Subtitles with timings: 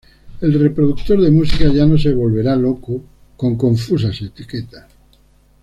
[0.41, 3.03] El reproductor de música ya no se volverá loco
[3.37, 4.85] con confusas etiquetas.